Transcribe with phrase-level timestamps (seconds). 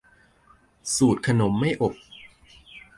[0.95, 1.93] สูตรขนมไม่อบ